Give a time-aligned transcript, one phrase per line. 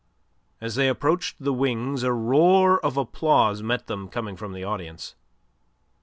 [0.59, 5.13] As they approached the wings a roar of applause met them coming from the audience.